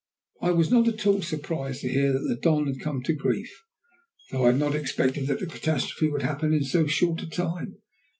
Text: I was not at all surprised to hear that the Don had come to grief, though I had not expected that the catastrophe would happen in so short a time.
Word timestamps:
I 0.41 0.49
was 0.49 0.71
not 0.71 0.87
at 0.87 1.05
all 1.05 1.21
surprised 1.21 1.81
to 1.81 1.87
hear 1.87 2.11
that 2.11 2.25
the 2.27 2.35
Don 2.35 2.65
had 2.65 2.79
come 2.79 3.03
to 3.03 3.13
grief, 3.13 3.51
though 4.31 4.45
I 4.45 4.47
had 4.47 4.57
not 4.57 4.73
expected 4.73 5.27
that 5.27 5.41
the 5.41 5.45
catastrophe 5.45 6.09
would 6.11 6.23
happen 6.23 6.55
in 6.55 6.63
so 6.63 6.87
short 6.87 7.21
a 7.21 7.29
time. 7.29 7.75